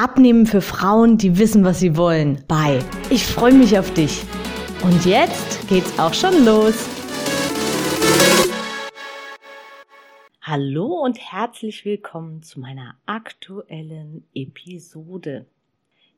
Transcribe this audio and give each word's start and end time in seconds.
Abnehmen 0.00 0.46
für 0.46 0.60
Frauen, 0.60 1.18
die 1.18 1.40
wissen, 1.40 1.64
was 1.64 1.80
sie 1.80 1.96
wollen, 1.96 2.44
bei. 2.46 2.78
Ich 3.10 3.26
freue 3.26 3.52
mich 3.52 3.76
auf 3.76 3.92
dich. 3.94 4.22
Und 4.84 5.04
jetzt 5.04 5.68
geht's 5.68 5.98
auch 5.98 6.14
schon 6.14 6.44
los. 6.44 6.88
Hallo 10.40 11.02
und 11.02 11.18
herzlich 11.18 11.84
willkommen 11.84 12.44
zu 12.44 12.60
meiner 12.60 12.94
aktuellen 13.06 14.24
Episode. 14.34 15.46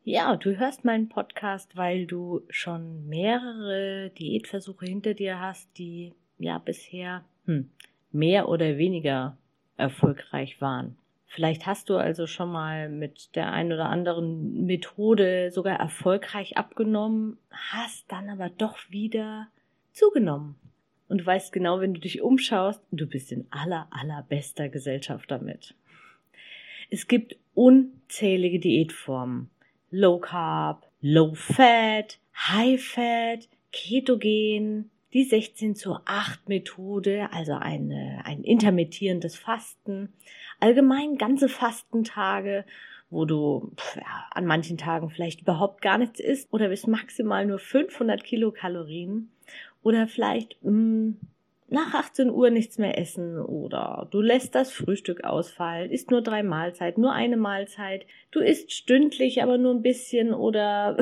Ja, 0.04 0.36
du 0.36 0.58
hörst 0.58 0.84
meinen 0.84 1.08
Podcast, 1.08 1.74
weil 1.74 2.04
du 2.04 2.42
schon 2.50 3.08
mehrere 3.08 4.10
Diätversuche 4.10 4.84
hinter 4.84 5.14
dir 5.14 5.40
hast, 5.40 5.70
die 5.78 6.12
ja 6.36 6.58
bisher 6.58 7.24
hm, 7.46 7.70
mehr 8.12 8.46
oder 8.50 8.76
weniger 8.76 9.38
erfolgreich 9.78 10.60
waren. 10.60 10.98
Vielleicht 11.32 11.64
hast 11.64 11.88
du 11.88 11.96
also 11.96 12.26
schon 12.26 12.50
mal 12.50 12.88
mit 12.88 13.36
der 13.36 13.52
einen 13.52 13.72
oder 13.72 13.88
anderen 13.88 14.66
Methode 14.66 15.52
sogar 15.52 15.78
erfolgreich 15.78 16.56
abgenommen, 16.56 17.38
hast 17.52 18.10
dann 18.10 18.28
aber 18.28 18.48
doch 18.48 18.76
wieder 18.88 19.46
zugenommen. 19.92 20.56
Und 21.06 21.18
du 21.18 21.26
weißt 21.26 21.52
genau, 21.52 21.78
wenn 21.78 21.94
du 21.94 22.00
dich 22.00 22.20
umschaust, 22.20 22.82
du 22.90 23.06
bist 23.06 23.30
in 23.30 23.46
aller, 23.50 23.86
allerbester 23.92 24.68
Gesellschaft 24.68 25.30
damit. 25.30 25.76
Es 26.90 27.06
gibt 27.06 27.36
unzählige 27.54 28.58
Diätformen. 28.58 29.50
Low 29.92 30.18
Carb, 30.18 30.84
Low 31.00 31.34
Fat, 31.34 32.18
High 32.34 32.82
Fat, 32.82 33.48
Ketogen, 33.70 34.90
die 35.12 35.24
16 35.24 35.74
zu 35.74 35.96
8 36.04 36.48
Methode, 36.48 37.28
also 37.32 37.54
eine, 37.54 38.22
ein 38.24 38.44
intermittierendes 38.44 39.36
Fasten, 39.36 40.12
allgemein 40.60 41.16
ganze 41.16 41.48
Fastentage, 41.48 42.64
wo 43.10 43.24
du 43.24 43.72
ja, 43.96 44.26
an 44.30 44.46
manchen 44.46 44.78
Tagen 44.78 45.10
vielleicht 45.10 45.42
überhaupt 45.42 45.82
gar 45.82 45.98
nichts 45.98 46.20
isst 46.20 46.52
oder 46.52 46.68
bis 46.68 46.86
maximal 46.86 47.44
nur 47.44 47.58
500 47.58 48.22
Kilokalorien 48.22 49.30
oder 49.82 50.06
vielleicht 50.06 50.62
mh, 50.62 50.70
mm, 50.70 51.20
nach 51.70 51.94
18 51.94 52.30
Uhr 52.30 52.50
nichts 52.50 52.78
mehr 52.78 52.98
essen 52.98 53.38
oder 53.38 54.08
du 54.10 54.20
lässt 54.20 54.54
das 54.54 54.72
Frühstück 54.72 55.22
ausfallen, 55.24 55.90
isst 55.90 56.10
nur 56.10 56.20
drei 56.20 56.42
Mahlzeiten, 56.42 57.00
nur 57.00 57.12
eine 57.12 57.36
Mahlzeit, 57.36 58.06
du 58.32 58.40
isst 58.40 58.72
stündlich, 58.72 59.42
aber 59.42 59.56
nur 59.56 59.74
ein 59.74 59.82
bisschen 59.82 60.34
oder 60.34 60.96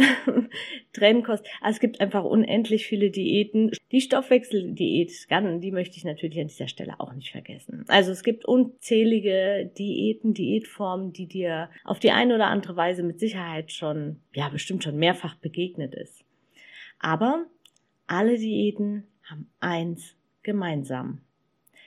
Trennkost. 0.93 1.47
Also 1.63 1.77
es 1.77 1.81
gibt 1.81 2.01
einfach 2.01 2.25
unendlich 2.25 2.87
viele 2.87 3.11
Diäten. 3.11 3.71
Die 3.93 4.03
Stoffwechseldiät, 4.03 5.11
die 5.31 5.73
möchte 5.73 5.97
ich 5.97 6.05
natürlich 6.05 6.39
an 6.39 6.49
dieser 6.49 6.69
Stelle 6.69 7.01
auch 7.01 7.15
nicht 7.15 7.33
vergessen. 7.33 7.85
Also 7.89 8.13
es 8.13 8.23
gibt 8.23 8.45
unzählige 8.45 9.71
Diäten, 9.79 10.35
Diätformen, 10.35 11.15
die 11.15 11.27
dir 11.27 11.71
auf 11.85 11.99
die 11.99 12.11
eine 12.11 12.35
oder 12.35 12.49
andere 12.49 12.77
Weise 12.77 13.03
mit 13.03 13.21
Sicherheit 13.21 13.73
schon, 13.73 14.21
ja, 14.35 14.51
bestimmt 14.51 14.85
schon 14.85 14.97
mehrfach 14.97 15.37
begegnet 15.37 15.95
ist. 15.95 16.25
Aber 16.99 17.47
alle 18.07 18.37
Diäten 18.37 19.05
haben 19.23 19.51
eins 19.61 20.18
gemeinsam. 20.49 21.21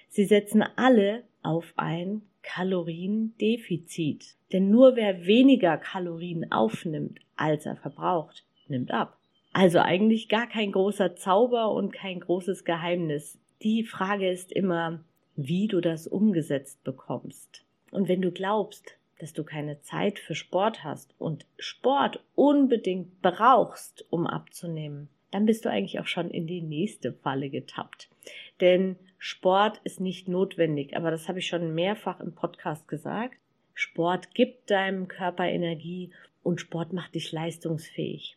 Sie 0.08 0.24
setzen 0.24 0.64
alle 0.76 1.24
auf 1.42 1.74
ein 1.78 2.22
Kaloriendefizit. 2.44 4.36
Denn 4.54 4.70
nur 4.70 4.96
wer 4.96 5.26
weniger 5.26 5.78
Kalorien 5.78 6.52
aufnimmt, 6.52 7.20
als 7.36 7.66
er 7.66 7.76
verbraucht, 7.76 8.46
nimmt 8.68 8.92
ab. 8.92 9.18
Also 9.52 9.80
eigentlich 9.80 10.30
gar 10.30 10.46
kein 10.46 10.72
großer 10.72 11.16
Zauber 11.16 11.72
und 11.72 11.92
kein 11.92 12.20
großes 12.20 12.64
Geheimnis. 12.64 13.40
Die 13.64 13.84
Frage 13.84 14.30
ist 14.30 14.52
immer, 14.52 15.04
wie 15.36 15.68
du 15.68 15.82
das 15.82 16.06
umgesetzt 16.06 16.84
bekommst. 16.84 17.66
Und 17.90 18.08
wenn 18.08 18.22
du 18.22 18.32
glaubst, 18.32 18.96
dass 19.18 19.34
du 19.34 19.44
keine 19.44 19.82
Zeit 19.82 20.20
für 20.20 20.36
Sport 20.36 20.84
hast 20.84 21.16
und 21.18 21.48
Sport 21.58 22.24
unbedingt 22.36 23.24
brauchst, 23.24 24.06
um 24.12 24.28
abzunehmen, 24.28 25.10
dann 25.32 25.46
bist 25.46 25.66
du 25.66 25.70
eigentlich 25.70 26.00
auch 26.00 26.08
schon 26.08 26.30
in 26.30 26.46
die 26.46 26.62
nächste 26.62 27.14
Falle 27.14 27.50
getappt. 27.50 28.10
Denn 28.60 28.98
Sport 29.18 29.82
ist 29.84 30.00
nicht 30.00 30.28
notwendig, 30.28 30.96
aber 30.96 31.12
das 31.12 31.28
habe 31.28 31.40
ich 31.40 31.48
schon 31.48 31.74
mehrfach 31.74 32.20
im 32.20 32.34
Podcast 32.34 32.88
gesagt. 32.88 33.38
Sport 33.74 34.34
gibt 34.34 34.70
deinem 34.70 35.08
Körper 35.08 35.46
Energie 35.46 36.12
und 36.44 36.60
Sport 36.60 36.94
macht 36.94 37.16
dich 37.16 37.32
leistungsfähig. 37.32 38.36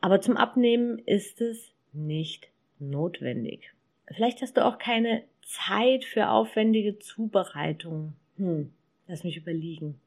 Aber 0.00 0.20
zum 0.20 0.36
Abnehmen 0.36 0.98
ist 0.98 1.40
es 1.40 1.72
nicht 1.92 2.48
notwendig. 2.78 3.72
Vielleicht 4.08 4.42
hast 4.42 4.56
du 4.56 4.64
auch 4.64 4.78
keine 4.78 5.22
Zeit 5.42 6.04
für 6.04 6.28
aufwendige 6.28 6.98
Zubereitungen. 6.98 8.14
Hm, 8.36 8.72
lass 9.06 9.24
mich 9.24 9.36
überlegen. 9.36 10.00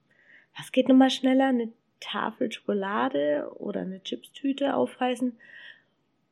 Was 0.58 0.72
geht 0.72 0.88
nun 0.88 0.98
mal 0.98 1.10
schneller? 1.10 1.48
Eine 1.48 1.72
Tafel 2.00 2.52
Schokolade 2.52 3.52
oder 3.56 3.82
eine 3.82 4.02
Chipstüte 4.04 4.76
aufreißen? 4.76 5.38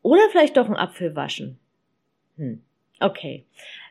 Oder 0.04 0.30
vielleicht 0.30 0.58
doch 0.58 0.68
einen 0.68 0.76
Apfel 0.76 1.16
waschen. 1.16 1.58
Hm. 2.38 2.62
Okay. 3.00 3.46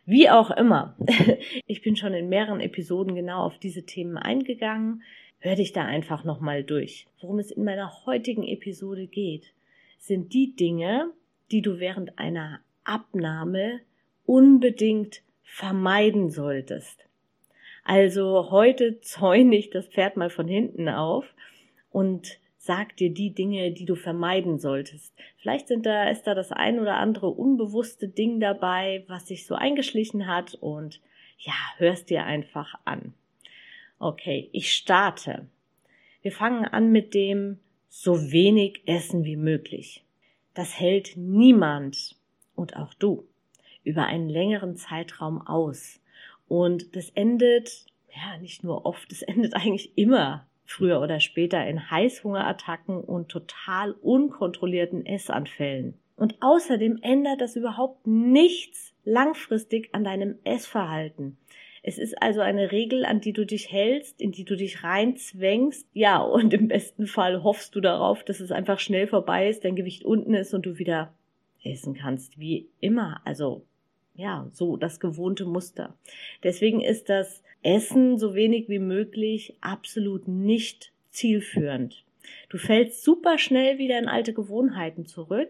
Wie 0.06 0.30
auch 0.30 0.50
immer. 0.52 0.96
Ich 1.66 1.82
bin 1.82 1.96
schon 1.96 2.12
in 2.12 2.28
mehreren 2.28 2.60
Episoden 2.60 3.14
genau 3.14 3.44
auf 3.44 3.58
diese 3.58 3.84
Themen 3.84 4.18
eingegangen. 4.18 5.02
Hör 5.40 5.56
dich 5.56 5.72
da 5.72 5.84
einfach 5.84 6.22
nochmal 6.22 6.62
durch. 6.62 7.06
Worum 7.20 7.38
es 7.38 7.50
in 7.50 7.64
meiner 7.64 8.04
heutigen 8.04 8.46
Episode 8.46 9.06
geht, 9.06 9.52
sind 9.98 10.34
die 10.34 10.54
Dinge, 10.54 11.10
die 11.50 11.62
du 11.62 11.80
während 11.80 12.18
einer 12.18 12.60
Abnahme 12.84 13.80
unbedingt 14.26 15.22
vermeiden 15.44 16.30
solltest. 16.30 17.06
Also 17.84 18.50
heute 18.50 19.00
zäune 19.00 19.56
ich 19.56 19.70
das 19.70 19.86
Pferd 19.86 20.16
mal 20.16 20.30
von 20.30 20.46
hinten 20.46 20.88
auf 20.88 21.24
und 21.90 22.38
sag 22.64 22.96
dir 22.96 23.10
die 23.10 23.34
Dinge, 23.34 23.72
die 23.72 23.86
du 23.86 23.96
vermeiden 23.96 24.60
solltest. 24.60 25.12
Vielleicht 25.38 25.66
sind 25.66 25.84
da, 25.84 26.08
ist 26.08 26.28
da 26.28 26.34
das 26.34 26.52
ein 26.52 26.78
oder 26.78 26.94
andere 26.94 27.28
unbewusste 27.28 28.06
Ding 28.06 28.38
dabei, 28.38 29.04
was 29.08 29.26
sich 29.26 29.46
so 29.46 29.56
eingeschlichen 29.56 30.28
hat 30.28 30.54
und 30.54 31.00
ja, 31.38 31.54
hörst 31.78 32.08
dir 32.08 32.24
einfach 32.24 32.78
an. 32.84 33.14
Okay, 33.98 34.48
ich 34.52 34.72
starte. 34.72 35.48
Wir 36.22 36.30
fangen 36.30 36.64
an 36.64 36.92
mit 36.92 37.14
dem 37.14 37.58
so 37.88 38.30
wenig 38.30 38.82
essen 38.86 39.24
wie 39.24 39.36
möglich. 39.36 40.04
Das 40.54 40.78
hält 40.78 41.16
niemand 41.16 42.14
und 42.54 42.76
auch 42.76 42.94
du 42.94 43.26
über 43.82 44.06
einen 44.06 44.28
längeren 44.28 44.76
Zeitraum 44.76 45.44
aus. 45.44 45.98
Und 46.46 46.94
das 46.94 47.10
endet, 47.10 47.86
ja, 48.14 48.38
nicht 48.38 48.62
nur 48.62 48.86
oft, 48.86 49.10
es 49.10 49.22
endet 49.22 49.56
eigentlich 49.56 49.98
immer 49.98 50.46
früher 50.64 51.00
oder 51.00 51.20
später 51.20 51.66
in 51.66 51.90
Heißhungerattacken 51.90 53.00
und 53.00 53.28
total 53.28 53.92
unkontrollierten 53.92 55.04
Essanfällen. 55.06 55.98
Und 56.16 56.36
außerdem 56.40 56.98
ändert 57.02 57.40
das 57.40 57.56
überhaupt 57.56 58.06
nichts 58.06 58.94
langfristig 59.04 59.90
an 59.92 60.04
deinem 60.04 60.38
Essverhalten. 60.44 61.36
Es 61.82 61.98
ist 61.98 62.22
also 62.22 62.40
eine 62.40 62.70
Regel, 62.70 63.04
an 63.04 63.20
die 63.20 63.32
du 63.32 63.44
dich 63.44 63.72
hältst, 63.72 64.20
in 64.20 64.30
die 64.30 64.44
du 64.44 64.56
dich 64.56 64.84
reinzwängst. 64.84 65.88
Ja, 65.92 66.18
und 66.22 66.54
im 66.54 66.68
besten 66.68 67.08
Fall 67.08 67.42
hoffst 67.42 67.74
du 67.74 67.80
darauf, 67.80 68.22
dass 68.22 68.38
es 68.38 68.52
einfach 68.52 68.78
schnell 68.78 69.08
vorbei 69.08 69.48
ist, 69.48 69.64
dein 69.64 69.74
Gewicht 69.74 70.04
unten 70.04 70.34
ist 70.34 70.54
und 70.54 70.64
du 70.64 70.78
wieder 70.78 71.12
essen 71.64 71.94
kannst, 71.94 72.38
wie 72.38 72.68
immer. 72.78 73.20
Also, 73.24 73.66
ja, 74.14 74.48
so 74.52 74.76
das 74.76 75.00
gewohnte 75.00 75.44
Muster. 75.44 75.94
Deswegen 76.42 76.80
ist 76.80 77.08
das 77.08 77.42
Essen 77.62 78.18
so 78.18 78.34
wenig 78.34 78.68
wie 78.68 78.78
möglich 78.78 79.54
absolut 79.60 80.28
nicht 80.28 80.92
zielführend. 81.10 82.04
Du 82.48 82.58
fällst 82.58 83.02
super 83.02 83.38
schnell 83.38 83.78
wieder 83.78 83.98
in 83.98 84.08
alte 84.08 84.32
Gewohnheiten 84.32 85.06
zurück 85.06 85.48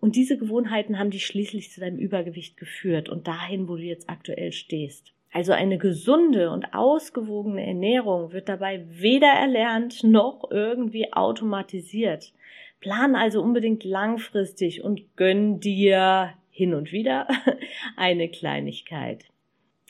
und 0.00 0.16
diese 0.16 0.36
Gewohnheiten 0.36 0.98
haben 0.98 1.10
dich 1.10 1.26
schließlich 1.26 1.70
zu 1.70 1.80
deinem 1.80 1.98
Übergewicht 1.98 2.56
geführt 2.56 3.08
und 3.08 3.26
dahin, 3.26 3.68
wo 3.68 3.76
du 3.76 3.82
jetzt 3.82 4.08
aktuell 4.08 4.52
stehst. 4.52 5.12
Also 5.32 5.52
eine 5.52 5.76
gesunde 5.76 6.50
und 6.50 6.72
ausgewogene 6.72 7.66
Ernährung 7.66 8.32
wird 8.32 8.48
dabei 8.48 8.86
weder 8.88 9.28
erlernt 9.28 10.02
noch 10.02 10.50
irgendwie 10.50 11.12
automatisiert. 11.12 12.32
Plan 12.80 13.14
also 13.14 13.42
unbedingt 13.42 13.84
langfristig 13.84 14.82
und 14.82 15.16
gönn 15.16 15.60
dir 15.60 16.32
hin 16.56 16.72
und 16.72 16.90
wieder 16.90 17.28
eine 17.96 18.30
Kleinigkeit. 18.30 19.26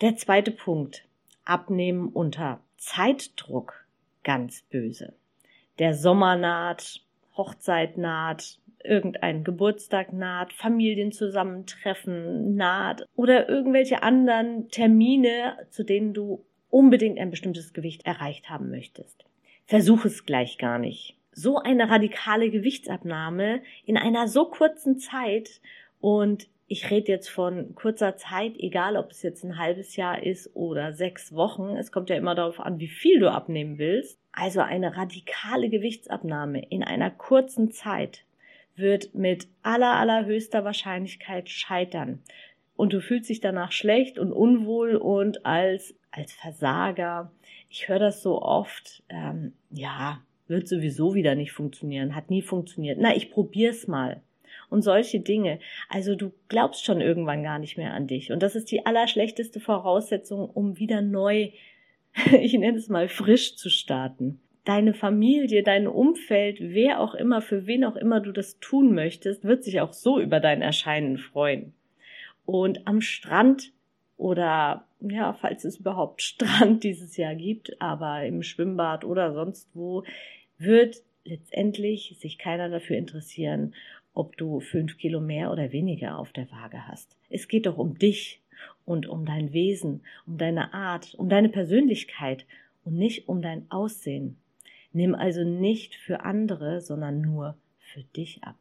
Der 0.02 0.16
zweite 0.16 0.50
Punkt. 0.50 1.04
Abnehmen 1.44 2.08
unter 2.08 2.60
Zeitdruck 2.76 3.86
ganz 4.24 4.62
böse. 4.62 5.14
Der 5.78 5.94
Sommer 5.94 6.34
naht, 6.34 7.02
Hochzeit 7.36 7.98
naht, 7.98 8.58
irgendein 8.82 9.44
Geburtstag 9.44 10.12
naht, 10.12 10.52
Familienzusammentreffen 10.52 12.56
naht 12.56 13.06
oder 13.14 13.48
irgendwelche 13.48 14.02
anderen 14.02 14.68
Termine, 14.70 15.68
zu 15.70 15.84
denen 15.84 16.14
du 16.14 16.44
unbedingt 16.68 17.20
ein 17.20 17.30
bestimmtes 17.30 17.74
Gewicht 17.74 18.04
erreicht 18.04 18.50
haben 18.50 18.70
möchtest. 18.70 19.24
Versuch 19.66 20.04
es 20.04 20.26
gleich 20.26 20.58
gar 20.58 20.80
nicht. 20.80 21.16
So 21.30 21.58
eine 21.58 21.90
radikale 21.90 22.50
Gewichtsabnahme 22.50 23.62
in 23.84 23.96
einer 23.96 24.26
so 24.26 24.46
kurzen 24.46 24.98
Zeit 24.98 25.60
und 26.00 26.48
ich 26.68 26.90
rede 26.90 27.12
jetzt 27.12 27.28
von 27.28 27.74
kurzer 27.74 28.16
Zeit, 28.16 28.54
egal 28.58 28.96
ob 28.96 29.12
es 29.12 29.22
jetzt 29.22 29.44
ein 29.44 29.58
halbes 29.58 29.94
Jahr 29.96 30.22
ist 30.22 30.50
oder 30.54 30.92
sechs 30.92 31.32
Wochen. 31.32 31.76
Es 31.76 31.92
kommt 31.92 32.10
ja 32.10 32.16
immer 32.16 32.34
darauf 32.34 32.58
an, 32.58 32.80
wie 32.80 32.88
viel 32.88 33.20
du 33.20 33.30
abnehmen 33.30 33.78
willst. 33.78 34.18
Also 34.32 34.60
eine 34.60 34.96
radikale 34.96 35.68
Gewichtsabnahme 35.68 36.64
in 36.68 36.82
einer 36.82 37.10
kurzen 37.10 37.70
Zeit 37.70 38.24
wird 38.74 39.14
mit 39.14 39.46
aller, 39.62 39.94
allerhöchster 39.94 40.64
Wahrscheinlichkeit 40.64 41.48
scheitern. 41.48 42.22
Und 42.74 42.92
du 42.92 43.00
fühlst 43.00 43.30
dich 43.30 43.40
danach 43.40 43.72
schlecht 43.72 44.18
und 44.18 44.32
unwohl 44.32 44.96
und 44.96 45.46
als, 45.46 45.94
als 46.10 46.32
Versager. 46.32 47.30
Ich 47.70 47.88
höre 47.88 48.00
das 48.00 48.22
so 48.22 48.42
oft. 48.42 49.02
Ähm, 49.08 49.54
ja, 49.70 50.20
wird 50.48 50.68
sowieso 50.68 51.14
wieder 51.14 51.34
nicht 51.34 51.52
funktionieren, 51.52 52.14
hat 52.14 52.28
nie 52.28 52.42
funktioniert. 52.42 52.98
Na, 53.00 53.16
ich 53.16 53.30
probier's 53.30 53.86
mal. 53.86 54.20
Und 54.68 54.82
solche 54.82 55.20
Dinge. 55.20 55.60
Also 55.88 56.14
du 56.16 56.32
glaubst 56.48 56.84
schon 56.84 57.00
irgendwann 57.00 57.42
gar 57.42 57.58
nicht 57.58 57.76
mehr 57.76 57.94
an 57.94 58.06
dich. 58.06 58.32
Und 58.32 58.42
das 58.42 58.56
ist 58.56 58.70
die 58.70 58.84
allerschlechteste 58.84 59.60
Voraussetzung, 59.60 60.48
um 60.50 60.78
wieder 60.78 61.02
neu, 61.02 61.50
ich 62.32 62.52
nenne 62.54 62.78
es 62.78 62.88
mal 62.88 63.08
frisch 63.08 63.56
zu 63.56 63.70
starten 63.70 64.40
deine 64.66 64.94
Familie, 64.94 65.62
dein 65.62 65.86
Umfeld, 65.86 66.58
wer 66.60 67.00
auch 67.00 67.14
immer, 67.14 67.40
für 67.40 67.66
wen 67.66 67.84
auch 67.84 67.96
immer 67.96 68.20
du 68.20 68.32
das 68.32 68.58
tun 68.58 68.94
möchtest, 68.94 69.44
wird 69.44 69.64
sich 69.64 69.80
auch 69.80 69.92
so 69.92 70.20
über 70.20 70.40
dein 70.40 70.60
Erscheinen 70.60 71.18
freuen. 71.18 71.72
Und 72.44 72.86
am 72.86 73.00
Strand 73.00 73.72
oder 74.16 74.86
ja, 75.00 75.34
falls 75.34 75.64
es 75.64 75.78
überhaupt 75.78 76.20
Strand 76.20 76.84
dieses 76.84 77.16
Jahr 77.16 77.34
gibt, 77.34 77.80
aber 77.80 78.24
im 78.24 78.42
Schwimmbad 78.42 79.04
oder 79.04 79.32
sonst 79.32 79.68
wo, 79.72 80.04
wird 80.58 80.96
letztendlich 81.24 82.16
sich 82.18 82.38
keiner 82.38 82.68
dafür 82.68 82.96
interessieren, 82.96 83.74
ob 84.16 84.36
du 84.36 84.60
fünf 84.60 84.96
Kilo 84.96 85.20
mehr 85.20 85.52
oder 85.52 85.72
weniger 85.72 86.18
auf 86.18 86.32
der 86.32 86.50
Waage 86.50 86.88
hast. 86.88 87.16
Es 87.28 87.48
geht 87.48 87.66
doch 87.66 87.76
um 87.76 87.98
dich 87.98 88.40
und 88.84 89.06
um 89.06 89.26
dein 89.26 89.52
Wesen, 89.52 90.02
um 90.26 90.38
deine 90.38 90.72
Art, 90.72 91.14
um 91.16 91.28
deine 91.28 91.50
Persönlichkeit 91.50 92.46
und 92.84 92.94
nicht 92.94 93.28
um 93.28 93.42
dein 93.42 93.70
Aussehen. 93.70 94.38
Nimm 94.92 95.14
also 95.14 95.44
nicht 95.44 95.94
für 95.94 96.24
andere, 96.24 96.80
sondern 96.80 97.20
nur 97.20 97.56
für 97.78 98.02
dich 98.02 98.42
ab. 98.42 98.56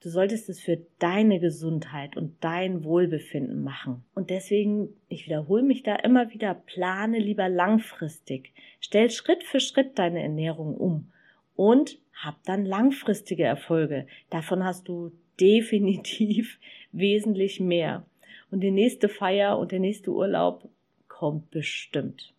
Du 0.00 0.10
solltest 0.10 0.48
es 0.48 0.60
für 0.60 0.78
deine 1.00 1.40
Gesundheit 1.40 2.16
und 2.16 2.36
dein 2.40 2.84
Wohlbefinden 2.84 3.64
machen. 3.64 4.04
Und 4.14 4.30
deswegen, 4.30 4.90
ich 5.08 5.26
wiederhole 5.26 5.64
mich 5.64 5.82
da 5.82 5.96
immer 5.96 6.32
wieder, 6.32 6.54
plane 6.54 7.18
lieber 7.18 7.48
langfristig. 7.48 8.52
Stell 8.78 9.10
Schritt 9.10 9.42
für 9.42 9.58
Schritt 9.58 9.98
deine 9.98 10.22
Ernährung 10.22 10.76
um 10.76 11.10
und 11.58 11.98
hab 12.14 12.40
dann 12.44 12.64
langfristige 12.64 13.42
Erfolge. 13.42 14.06
Davon 14.30 14.64
hast 14.64 14.86
du 14.86 15.10
definitiv 15.40 16.60
wesentlich 16.92 17.58
mehr. 17.58 18.06
Und 18.52 18.60
die 18.60 18.70
nächste 18.70 19.08
Feier 19.08 19.58
und 19.58 19.72
der 19.72 19.80
nächste 19.80 20.12
Urlaub 20.12 20.68
kommt 21.08 21.50
bestimmt. 21.50 22.32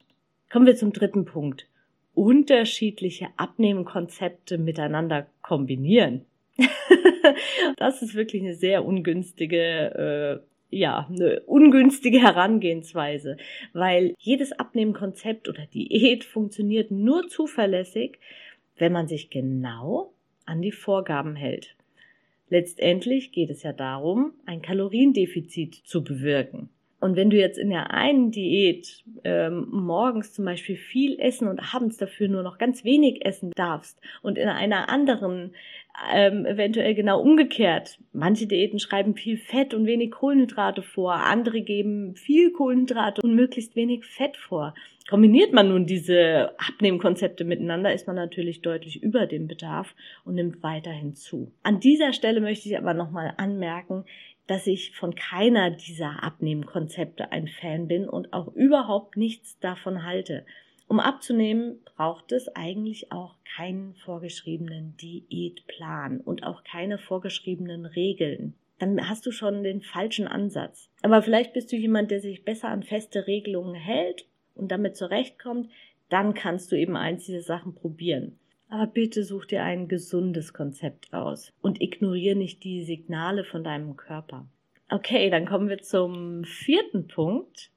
Kommen 0.50 0.66
wir 0.66 0.77
zum 0.77 0.94
dritten 0.94 1.25
Punkt 1.25 1.68
unterschiedliche 2.13 3.27
Abnehmkonzepte 3.38 4.57
miteinander 4.57 5.27
kombinieren. 5.42 6.25
das 7.77 8.01
ist 8.01 8.15
wirklich 8.15 8.42
eine 8.42 8.56
sehr 8.56 8.83
ungünstige, 8.83 10.42
äh, 10.72 10.75
ja, 10.75 11.07
eine 11.10 11.42
ungünstige 11.42 12.22
Herangehensweise, 12.22 13.38
weil 13.72 14.15
jedes 14.18 14.51
Abnehmkonzept 14.51 15.48
oder 15.48 15.65
Diät 15.68 16.25
funktioniert 16.25 16.92
nur 16.92 17.27
zuverlässig, 17.30 18.19
wenn 18.80 18.92
man 18.92 19.08
sich 19.08 19.30
genau 19.30 20.14
an 20.46 20.62
die 20.62 20.72
Vorgaben 20.72 21.36
hält. 21.36 21.76
Letztendlich 22.50 23.31
geht 23.31 23.52
es 23.52 23.62
ja 23.62 23.74
darum, 23.74 24.34
ein 24.46 24.62
Kaloriendefizit 24.62 25.76
zu 25.76 26.04
bewirken. 26.04 26.70
Und 27.00 27.16
wenn 27.16 27.30
du 27.30 27.38
jetzt 27.38 27.57
in 27.57 27.69
der 27.69 27.92
einen 27.92 28.31
Diät 28.31 29.04
ähm, 29.24 29.68
morgens 29.72 30.34
zum 30.34 30.46
Beispiel 30.46 30.75
viel 30.75 31.19
essen 31.19 31.48
und 31.48 31.74
abends 31.74 31.98
dafür 31.98 32.28
nur 32.28 32.44
noch 32.44 32.57
ganz 32.57 32.84
wenig 32.84 33.25
essen 33.25 33.51
darfst 33.56 34.00
und 34.22 34.38
in 34.38 34.50
einer 34.50 34.90
anderen 34.90 35.54
ähm, 36.13 36.46
eventuell 36.46 36.96
genau 36.96 37.22
umgekehrt. 37.22 38.00
Manche 38.13 38.48
Diäten 38.48 38.80
schreiben 38.80 39.16
viel 39.16 39.38
Fett 39.38 39.74
und 39.74 39.86
wenig 39.86 40.12
Kohlenhydrate 40.12 40.81
vor, 40.81 41.13
andere 41.13 41.62
geben 41.62 42.16
viel 42.16 42.51
Kohlenhydrate 42.51 43.22
und 43.22 43.36
möglichst 43.36 43.75
wenig 43.75 44.06
Fett 44.06 44.38
vor. 44.38 44.74
Kombiniert 45.10 45.54
man 45.54 45.69
nun 45.69 45.88
diese 45.88 46.51
Abnehmkonzepte 46.60 47.44
miteinander, 47.44 47.94
ist 47.94 48.06
man 48.06 48.16
natürlich 48.16 48.62
deutlich 48.62 49.01
über 49.01 49.25
dem 49.25 49.48
Bedarf 49.48 49.96
und 50.24 50.36
nimmt 50.36 50.62
weiterhin 50.62 51.16
zu. 51.16 51.51
An 51.63 51.80
dieser 51.80 52.13
Stelle 52.13 52.42
möchte 52.42 52.69
ich 52.69 52.78
aber 52.78 52.94
nochmal 52.94 53.34
anmerken, 53.38 54.06
dass 54.50 54.66
ich 54.66 54.96
von 54.96 55.13
keiner 55.13 55.69
dieser 55.69 56.24
Abnehmkonzepte 56.24 57.31
ein 57.31 57.48
Fan 57.48 57.88
bin 57.88 58.10
und 58.10 58.34
auch 58.34 58.48
überhaupt 58.56 59.16
nichts 59.16 59.60
davon 59.60 60.04
halte. 60.04 60.44
Um 60.88 61.00
abzunehmen, 61.00 61.84
braucht 61.86 62.31
es 62.31 62.48
eigentlich 62.56 63.12
auch 63.12 63.36
keinen 63.56 63.94
vorgeschriebenen 63.94 64.98
Diätplan 64.98 66.19
und 66.19 66.44
auch 66.44 66.63
keine 66.63 66.98
vorgeschriebenen 66.98 67.86
Regeln. 67.86 68.56
Dann 68.80 69.07
hast 69.07 69.28
du 69.28 69.31
schon 69.31 69.62
den 69.62 69.81
falschen 69.81 70.28
Ansatz. 70.28 70.90
Aber 71.04 71.22
vielleicht 71.22 71.54
bist 71.54 71.72
du 71.72 71.75
jemand, 71.75 72.10
der 72.10 72.19
sich 72.19 72.44
besser 72.44 72.69
an 72.69 72.81
feste 72.81 73.28
Regelungen 73.28 73.75
hält 73.75 74.25
und 74.56 74.72
damit 74.72 74.98
zurechtkommt, 74.98 75.69
dann 76.10 76.34
kannst 76.34 76.72
du 76.72 76.75
eben 76.75 76.98
eins 76.98 77.25
dieser 77.25 77.44
Sachen 77.44 77.75
probieren. 77.75 78.40
Aber 78.69 78.88
bitte 78.88 79.24
such 79.24 79.45
dir 79.45 79.63
ein 79.63 79.88
gesundes 79.88 80.54
Konzept 80.54 81.12
aus 81.13 81.51
und 81.62 81.81
ignoriere 81.81 82.36
nicht 82.36 82.63
die 82.63 82.83
Signale 82.83 83.44
von 83.44 83.63
deinem 83.63 83.98
Körper. 83.98 84.48
Okay, 84.89 85.30
dann 85.30 85.45
kommen 85.45 85.69
wir 85.69 85.80
zum 85.80 86.44
vierten 86.44 87.07
Punkt. 87.07 87.71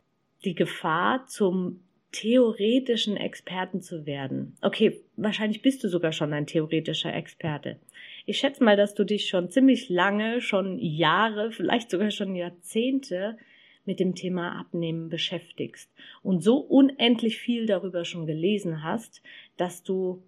Die 0.45 0.55
Gefahr, 0.55 1.27
zum 1.27 1.81
theoretischen 2.11 3.17
Experten 3.17 3.81
zu 3.81 4.07
werden. 4.07 4.57
Okay, 4.61 5.01
wahrscheinlich 5.17 5.63
bist 5.63 5.83
du 5.83 5.89
sogar 5.89 6.13
schon 6.13 6.33
ein 6.33 6.47
theoretischer 6.47 7.15
Experte. 7.15 7.79
Ich 8.27 8.39
schätze 8.39 8.63
mal, 8.63 8.77
dass 8.77 8.95
du 8.95 9.05
dich 9.05 9.29
schon 9.29 9.51
ziemlich 9.51 9.89
lange, 9.89 10.41
schon 10.41 10.79
Jahre, 10.79 11.53
vielleicht 11.53 11.91
sogar 11.91 12.11
schon 12.11 12.35
Jahrzehnte 12.35 13.39
mit 13.85 13.99
dem 13.99 14.15
Thema 14.15 14.59
Abnehmen 14.61 15.09
beschäftigst 15.09 15.91
und 16.23 16.43
so 16.43 16.59
unendlich 16.59 17.39
viel 17.39 17.67
darüber 17.67 18.05
schon 18.05 18.27
gelesen 18.27 18.83
hast, 18.83 19.23
dass 19.57 19.83
du 19.83 20.23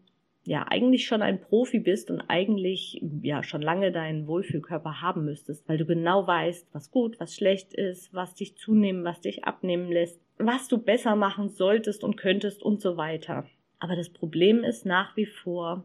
ja 0.46 0.66
eigentlich 0.68 1.06
schon 1.06 1.22
ein 1.22 1.40
Profi 1.40 1.78
bist 1.78 2.10
und 2.10 2.20
eigentlich 2.28 3.02
ja 3.22 3.42
schon 3.42 3.62
lange 3.62 3.92
deinen 3.92 4.26
Wohlfühlkörper 4.26 5.00
haben 5.00 5.24
müsstest, 5.24 5.68
weil 5.68 5.78
du 5.78 5.86
genau 5.86 6.26
weißt, 6.26 6.68
was 6.72 6.90
gut, 6.90 7.18
was 7.18 7.34
schlecht 7.34 7.72
ist, 7.72 8.12
was 8.12 8.34
dich 8.34 8.56
zunehmen, 8.56 9.04
was 9.04 9.20
dich 9.20 9.44
abnehmen 9.44 9.90
lässt, 9.90 10.20
was 10.38 10.68
du 10.68 10.78
besser 10.78 11.16
machen 11.16 11.48
solltest 11.48 12.04
und 12.04 12.16
könntest 12.16 12.62
und 12.62 12.80
so 12.80 12.96
weiter. 12.96 13.46
Aber 13.78 13.96
das 13.96 14.10
Problem 14.10 14.64
ist 14.64 14.86
nach 14.86 15.16
wie 15.16 15.26
vor 15.26 15.84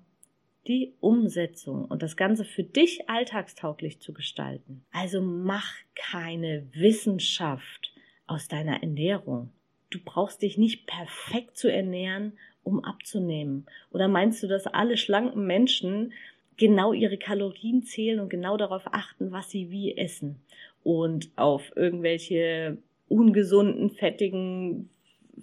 die 0.68 0.94
Umsetzung 1.00 1.86
und 1.86 2.04
das 2.04 2.18
Ganze 2.18 2.46
für 2.46 2.63
dich 2.63 3.10
alltagstauglich 3.10 4.01
zu 4.01 4.13
gestalten. 4.13 4.86
Also 4.92 5.22
mach 5.22 5.74
keine 5.96 6.68
Wissenschaft 6.74 7.94
aus 8.28 8.48
deiner 8.48 8.82
Ernährung. 8.82 9.51
Du 9.89 10.00
brauchst 10.04 10.42
dich 10.44 10.58
nicht 10.58 10.86
perfekt 10.86 11.58
zu 11.58 11.72
ernähren 11.72 12.38
um 12.63 12.84
abzunehmen? 12.84 13.66
Oder 13.92 14.08
meinst 14.08 14.42
du, 14.44 14.48
dass 14.48 14.68
alle 14.68 14.98
schlanken 14.98 15.46
Menschen 15.46 16.13
genau 16.58 16.94
ihre 16.94 17.18
Kalorien 17.18 17.84
zählen 17.84 18.20
und 18.20 18.30
genau 18.30 18.58
darauf 18.58 18.84
achten, 18.92 19.32
was 19.32 19.50
sie 19.50 19.72
wie 19.72 19.98
essen 19.98 20.42
und 20.84 21.30
auf 21.36 21.72
irgendwelche 21.75 22.78
ungesunden, 23.08 23.89
fettigen, 23.89 24.89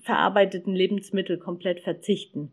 verarbeiteten 0.03 0.75
Lebensmittel 0.75 1.39
komplett 1.39 1.81
verzichten? 1.81 2.51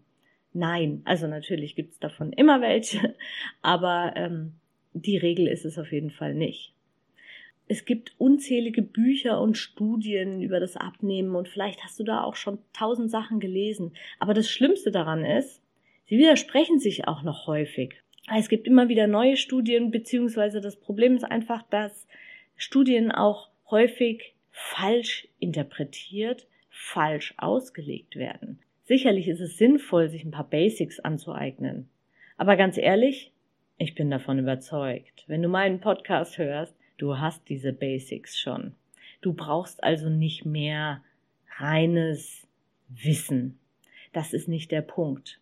Nein, 0.54 1.02
also 1.04 1.28
natürlich 1.28 1.76
gibt's 1.76 2.00
davon 2.00 2.32
immer 2.32 2.62
welche, 2.62 3.16
aber 3.62 4.14
ähm, 4.16 4.54
die 4.94 5.18
Regel 5.18 5.48
ist 5.48 5.66
es 5.66 5.78
auf 5.78 5.92
jeden 5.92 6.12
Fall 6.12 6.34
nicht. 6.34 6.74
Es 7.68 7.86
gibt 7.86 8.14
unzählige 8.18 8.82
Bücher 8.82 9.42
und 9.42 9.58
Studien 9.58 10.42
über 10.42 10.60
das 10.60 10.76
Abnehmen 10.76 11.36
und 11.36 11.48
vielleicht 11.48 11.84
hast 11.84 12.00
du 12.00 12.04
da 12.04 12.24
auch 12.24 12.36
schon 12.36 12.60
tausend 12.74 13.10
Sachen 13.10 13.40
gelesen. 13.40 13.94
Aber 14.20 14.34
das 14.34 14.50
Schlimmste 14.50 14.92
daran 14.92 15.24
ist, 15.24 15.62
sie 16.06 16.18
widersprechen 16.18 16.80
sich 16.80 17.08
auch 17.08 17.24
noch 17.24 17.48
häufig. 17.48 17.96
Es 18.34 18.50
gibt 18.50 18.68
immer 18.68 18.90
wieder 18.90 19.08
neue 19.08 19.38
Studien, 19.38 19.92
beziehungsweise 19.92 20.62
das 20.62 20.76
Problem 20.76 21.16
ist 21.16 21.24
einfach, 21.24 21.64
dass 21.64 22.08
Studien 22.56 23.12
auch 23.12 23.50
häufig 23.70 24.36
falsch 24.52 25.28
interpretiert, 25.40 26.48
falsch 26.70 27.34
ausgelegt 27.38 28.16
werden. 28.16 28.60
Sicherlich 28.86 29.28
ist 29.28 29.40
es 29.40 29.58
sinnvoll, 29.58 30.10
sich 30.10 30.24
ein 30.24 30.32
paar 30.32 30.50
Basics 30.50 31.00
anzueignen. 31.00 31.90
Aber 32.38 32.58
ganz 32.58 32.78
ehrlich, 32.78 33.34
Ich 33.78 33.96
bin 33.96 34.12
davon 34.12 34.38
überzeugt. 34.38 35.26
Wenn 35.28 35.42
du 35.42 35.50
meinen 35.50 35.80
Podcast 35.80 36.38
hörst, 36.38 36.76
du 36.98 37.18
hast 37.18 37.48
diese 37.50 37.74
Basics 37.74 38.40
schon. 38.40 38.74
Du 39.22 39.34
brauchst 39.34 39.84
also 39.84 40.10
nicht 40.10 40.46
mehr 40.46 41.04
reines 41.58 42.48
Wissen. 42.90 43.60
Das 44.12 44.34
ist 44.34 44.48
nicht 44.48 44.72
der 44.72 44.82
Punkt. 44.82 45.40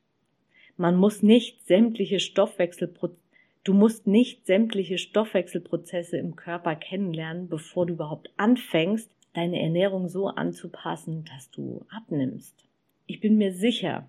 Man 0.77 0.95
muss 0.95 1.21
nicht 1.21 1.65
sämtliche 1.67 2.19
Stoffwechselprozesse 2.19 3.21
Du 3.63 3.75
musst 3.75 4.07
nicht 4.07 4.47
sämtliche 4.47 4.97
Stoffwechselprozesse 4.97 6.17
im 6.17 6.35
Körper 6.35 6.75
kennenlernen, 6.75 7.47
bevor 7.47 7.85
du 7.85 7.93
überhaupt 7.93 8.31
anfängst, 8.35 9.11
deine 9.33 9.61
Ernährung 9.61 10.07
so 10.07 10.27
anzupassen, 10.27 11.25
dass 11.25 11.51
du 11.51 11.85
abnimmst. 11.89 12.55
Ich 13.05 13.19
bin 13.19 13.37
mir 13.37 13.53
sicher, 13.53 14.07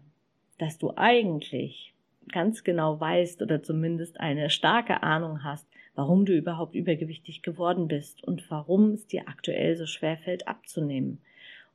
dass 0.59 0.79
du 0.79 0.95
eigentlich 0.97 1.92
ganz 2.29 2.65
genau 2.65 3.01
weißt 3.01 3.43
oder 3.43 3.63
zumindest 3.63 4.21
eine 4.21 4.51
starke 4.51 5.03
Ahnung 5.03 5.45
hast, 5.45 5.67
warum 5.95 6.25
du 6.25 6.35
überhaupt 6.35 6.75
übergewichtig 6.75 7.43
geworden 7.43 7.89
bist 7.89 8.23
und 8.25 8.51
warum 8.51 8.93
es 8.93 9.07
dir 9.07 9.29
aktuell 9.29 9.77
so 9.77 9.87
schwer 9.87 10.17
fällt 10.19 10.49
abzunehmen. 10.49 11.19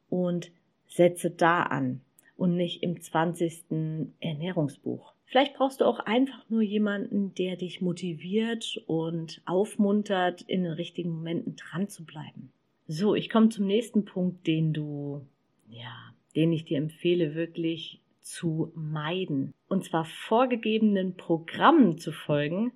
Und 0.10 0.52
setze 0.88 1.30
da 1.30 1.64
an 1.64 2.02
und 2.38 2.56
nicht 2.56 2.84
im 2.84 3.02
20. 3.02 4.12
Ernährungsbuch. 4.20 5.14
Vielleicht 5.26 5.56
brauchst 5.56 5.82
du 5.82 5.86
auch 5.86 6.00
einfach 6.00 6.50
nur 6.50 6.62
jemanden, 6.62 7.34
der 7.36 7.58
dich 7.58 7.82
motiviert 7.82 8.82
und 8.88 9.42
aufmuntert, 9.46 10.44
in 10.44 10.64
den 10.64 10.72
richtigen 10.72 11.10
Momenten 11.10 11.58
dran 11.58 11.90
zu 11.90 12.06
bleiben. 12.06 12.52
So, 12.88 13.14
ich 13.16 13.30
komme 13.30 13.50
zum 13.50 13.68
nächsten 13.68 14.06
Punkt, 14.06 14.48
den 14.48 14.72
du, 14.72 15.22
ja, 15.70 16.14
den 16.36 16.54
ich 16.54 16.64
dir 16.64 16.78
empfehle, 16.78 17.36
wirklich 17.36 18.00
zu 18.30 18.72
meiden. 18.76 19.54
Und 19.68 19.86
zwar 19.86 20.06
vorgegebenen 20.06 21.16
Programmen 21.16 21.98
zu 21.98 22.12
folgen, 22.12 22.72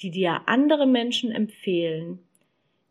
die 0.00 0.10
dir 0.10 0.42
andere 0.46 0.86
Menschen 0.86 1.32
empfehlen, 1.32 2.18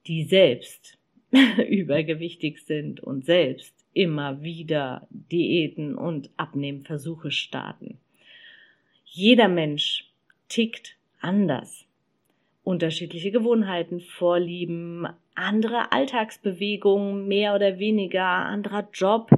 die 0.07 0.23
selbst 0.23 0.97
übergewichtig 1.69 2.61
sind 2.61 2.99
und 2.99 3.25
selbst 3.25 3.73
immer 3.93 4.41
wieder 4.41 5.07
Diäten 5.09 5.95
und 5.95 6.29
Abnehmversuche 6.37 7.31
starten. 7.31 7.97
Jeder 9.05 9.47
Mensch 9.47 10.09
tickt 10.49 10.95
anders. 11.19 11.85
Unterschiedliche 12.63 13.31
Gewohnheiten, 13.31 14.01
Vorlieben, 14.01 15.07
andere 15.35 15.91
Alltagsbewegungen, 15.91 17.27
mehr 17.27 17.55
oder 17.55 17.79
weniger, 17.79 18.25
anderer 18.25 18.87
Job. 18.93 19.31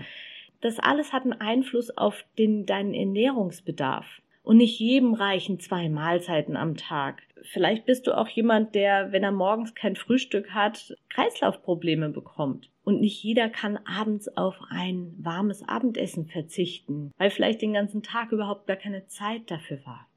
Das 0.61 0.79
alles 0.79 1.13
hat 1.13 1.23
einen 1.23 1.33
Einfluss 1.33 1.89
auf 1.95 2.25
den, 2.37 2.65
deinen 2.65 2.93
Ernährungsbedarf. 2.93 4.05
Und 4.43 4.57
nicht 4.57 4.79
jedem 4.79 5.13
reichen 5.13 5.59
zwei 5.59 5.89
Mahlzeiten 5.89 6.57
am 6.57 6.75
Tag. 6.75 7.21
Vielleicht 7.43 7.85
bist 7.85 8.07
du 8.07 8.17
auch 8.17 8.27
jemand, 8.27 8.73
der, 8.73 9.11
wenn 9.11 9.23
er 9.23 9.31
morgens 9.31 9.75
kein 9.75 9.95
Frühstück 9.95 10.51
hat, 10.51 10.95
Kreislaufprobleme 11.09 12.09
bekommt. 12.09 12.69
Und 12.83 13.01
nicht 13.01 13.21
jeder 13.21 13.49
kann 13.49 13.77
abends 13.85 14.27
auf 14.35 14.55
ein 14.69 15.13
warmes 15.19 15.67
Abendessen 15.67 16.25
verzichten, 16.25 17.11
weil 17.17 17.29
vielleicht 17.29 17.61
den 17.61 17.73
ganzen 17.73 18.01
Tag 18.01 18.31
überhaupt 18.31 18.65
gar 18.65 18.77
keine 18.77 19.05
Zeit 19.05 19.51
dafür 19.51 19.79
war. 19.85 20.07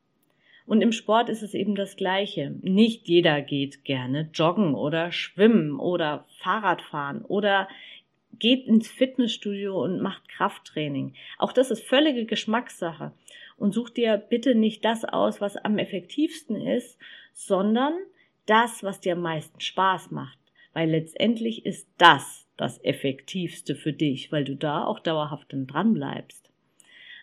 Und 0.65 0.81
im 0.81 0.93
Sport 0.93 1.29
ist 1.29 1.43
es 1.43 1.55
eben 1.55 1.75
das 1.75 1.97
Gleiche. 1.97 2.55
Nicht 2.63 3.09
jeder 3.09 3.43
geht 3.43 3.85
gerne 3.85 4.31
joggen 4.33 4.75
oder 4.75 5.13
schwimmen 5.13 5.79
oder 5.79 6.25
Fahrradfahren 6.39 7.25
oder 7.25 7.69
geht 8.39 8.67
ins 8.67 8.89
Fitnessstudio 8.89 9.83
und 9.83 10.01
macht 10.01 10.29
Krafttraining. 10.29 11.15
Auch 11.39 11.53
das 11.53 11.71
ist 11.71 11.85
völlige 11.85 12.25
Geschmackssache. 12.25 13.13
Und 13.57 13.73
such 13.73 13.91
dir 13.91 14.17
bitte 14.17 14.55
nicht 14.55 14.85
das 14.85 15.05
aus, 15.05 15.41
was 15.41 15.57
am 15.57 15.79
effektivsten 15.79 16.57
ist, 16.57 16.99
sondern 17.33 17.95
das, 18.47 18.83
was 18.83 19.01
dir 19.01 19.13
am 19.13 19.23
meisten 19.23 19.61
Spaß 19.61 20.11
macht. 20.11 20.39
Weil 20.73 20.91
letztendlich 20.91 21.67
ist 21.67 21.89
das 21.99 22.49
das 22.57 22.83
Effektivste 22.85 23.75
für 23.75 23.93
dich, 23.93 24.33
weil 24.33 24.45
du 24.45 24.57
da 24.57 24.85
auch 24.85 25.01
dauerhaft 25.01 25.49
dran 25.51 25.95
bleibst. 25.95 26.51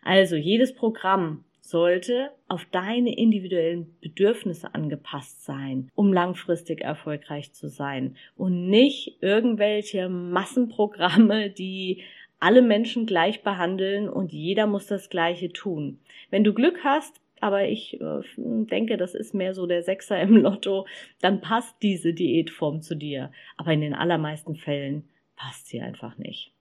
Also 0.01 0.35
jedes 0.35 0.73
Programm 0.73 1.43
sollte 1.69 2.31
auf 2.47 2.65
deine 2.71 3.17
individuellen 3.17 3.95
Bedürfnisse 4.01 4.73
angepasst 4.73 5.45
sein, 5.45 5.89
um 5.95 6.11
langfristig 6.11 6.81
erfolgreich 6.81 7.53
zu 7.53 7.69
sein 7.69 8.15
und 8.35 8.69
nicht 8.69 9.17
irgendwelche 9.21 10.09
Massenprogramme, 10.09 11.49
die 11.49 12.01
alle 12.39 12.61
Menschen 12.61 13.05
gleich 13.05 13.43
behandeln 13.43 14.09
und 14.09 14.31
jeder 14.31 14.65
muss 14.65 14.87
das 14.87 15.09
Gleiche 15.09 15.51
tun. 15.51 15.99
Wenn 16.29 16.43
du 16.43 16.53
Glück 16.53 16.83
hast, 16.83 17.19
aber 17.41 17.67
ich 17.67 17.99
äh, 18.01 18.21
denke, 18.37 18.97
das 18.97 19.15
ist 19.15 19.33
mehr 19.33 19.53
so 19.53 19.65
der 19.65 19.83
Sechser 19.83 20.19
im 20.21 20.35
Lotto, 20.37 20.87
dann 21.21 21.41
passt 21.41 21.75
diese 21.81 22.13
Diätform 22.13 22.81
zu 22.81 22.95
dir. 22.95 23.31
Aber 23.57 23.71
in 23.71 23.81
den 23.81 23.93
allermeisten 23.93 24.55
Fällen 24.55 25.09
passt 25.35 25.67
sie 25.67 25.81
einfach 25.81 26.17
nicht. 26.17 26.53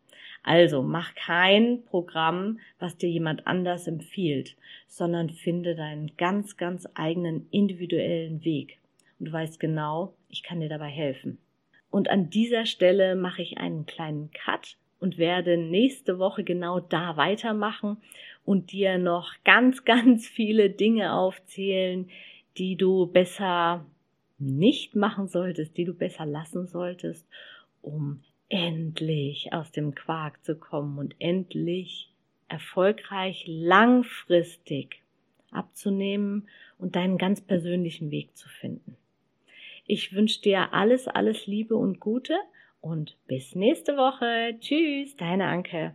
Also 0.43 0.83
mach 0.83 1.15
kein 1.15 1.83
Programm, 1.85 2.59
was 2.79 2.97
dir 2.97 3.09
jemand 3.09 3.47
anders 3.47 3.87
empfiehlt, 3.87 4.57
sondern 4.87 5.31
finde 5.31 5.75
deinen 5.75 6.17
ganz, 6.17 6.57
ganz 6.57 6.89
eigenen 6.95 7.47
individuellen 7.51 8.45
Weg. 8.45 8.79
Und 9.19 9.27
du 9.27 9.33
weißt 9.33 9.61
genau, 9.61 10.15
ich 10.29 10.43
kann 10.43 10.61
dir 10.61 10.69
dabei 10.69 10.89
helfen. 10.89 11.39
Und 11.91 12.11
an 12.11 12.31
dieser 12.31 12.67
Stelle 12.67 13.17
mache 13.17 13.43
ich 13.43 13.59
einen 13.59 13.87
kleinen 13.87 14.31
Cut 14.31 14.77
und 15.01 15.19
werde 15.19 15.57
nächste 15.57 16.19
Woche 16.19 16.45
genau 16.45 16.81
da 16.81 17.17
weitermachen 17.17 17.99
und 18.45 18.73
dir 18.73 18.99
noch 18.99 19.33
ganz, 19.45 19.85
ganz 19.85 20.27
viele 20.27 20.71
Dinge 20.71 21.15
aufzählen, 21.15 22.09
die 22.57 22.77
du 22.77 23.07
besser 23.07 23.85
nicht 24.39 24.95
machen 24.95 25.29
solltest, 25.29 25.77
die 25.77 25.85
du 25.85 25.95
besser 25.95 26.27
lassen 26.27 26.67
solltest, 26.67 27.27
um 27.83 28.21
endlich 28.49 29.53
aus 29.53 29.71
dem 29.73 29.95
Quark 29.95 30.45
zu 30.45 30.57
kommen 30.57 30.99
und 30.99 31.15
endlich 31.19 32.13
erfolgreich 32.49 33.45
langfristig 33.47 35.03
abzunehmen 35.51 36.49
und 36.79 36.97
deinen 36.97 37.19
ganz 37.19 37.41
persönlichen 37.41 38.11
Weg 38.11 38.37
zu 38.37 38.49
finden. 38.49 38.97
Ich 39.87 40.13
wünsche 40.13 40.43
dir 40.43 40.73
alles, 40.73 41.09
alles 41.09 41.47
Liebe 41.47 41.77
und 41.77 42.01
Gute 42.01 42.37
und 42.81 43.17
bis 43.27 43.55
nächste 43.55 43.97
Woche. 43.97 44.57
Tschüss, 44.61 45.17
deine 45.17 45.47
Anke. 45.47 45.95